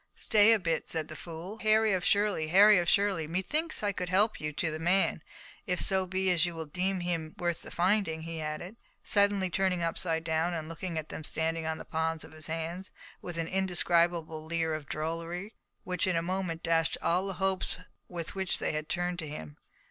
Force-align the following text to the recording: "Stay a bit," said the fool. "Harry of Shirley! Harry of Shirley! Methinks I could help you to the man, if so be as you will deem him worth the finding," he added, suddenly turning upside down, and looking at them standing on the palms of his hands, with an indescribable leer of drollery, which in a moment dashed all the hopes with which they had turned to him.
"Stay 0.15 0.51
a 0.51 0.57
bit," 0.57 0.89
said 0.89 1.09
the 1.09 1.15
fool. 1.15 1.57
"Harry 1.59 1.93
of 1.93 2.03
Shirley! 2.03 2.47
Harry 2.47 2.79
of 2.79 2.89
Shirley! 2.89 3.27
Methinks 3.27 3.83
I 3.83 3.91
could 3.91 4.09
help 4.09 4.41
you 4.41 4.51
to 4.53 4.71
the 4.71 4.79
man, 4.79 5.21
if 5.67 5.79
so 5.79 6.07
be 6.07 6.31
as 6.31 6.43
you 6.43 6.55
will 6.55 6.65
deem 6.65 7.01
him 7.01 7.35
worth 7.37 7.61
the 7.61 7.69
finding," 7.69 8.23
he 8.23 8.41
added, 8.41 8.77
suddenly 9.03 9.47
turning 9.47 9.83
upside 9.83 10.23
down, 10.23 10.55
and 10.55 10.67
looking 10.67 10.97
at 10.97 11.09
them 11.09 11.23
standing 11.23 11.67
on 11.67 11.77
the 11.77 11.85
palms 11.85 12.23
of 12.23 12.31
his 12.31 12.47
hands, 12.47 12.91
with 13.21 13.37
an 13.37 13.47
indescribable 13.47 14.43
leer 14.43 14.73
of 14.73 14.89
drollery, 14.89 15.53
which 15.83 16.07
in 16.07 16.15
a 16.15 16.23
moment 16.23 16.63
dashed 16.63 16.97
all 17.03 17.27
the 17.27 17.33
hopes 17.33 17.77
with 18.07 18.33
which 18.33 18.57
they 18.57 18.71
had 18.71 18.89
turned 18.89 19.19
to 19.19 19.27
him. 19.27 19.55